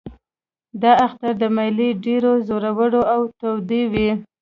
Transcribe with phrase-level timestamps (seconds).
[0.81, 4.09] د اختر دا مېلې ډېرې زورورې او تودې وې.